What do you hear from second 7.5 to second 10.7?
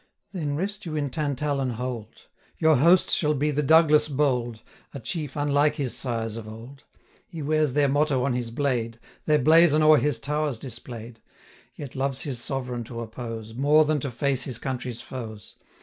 their motto on his blade, Their blazon o'er his towers